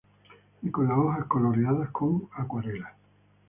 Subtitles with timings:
[0.63, 2.95] Y con las hojas coloreadas con acuarela.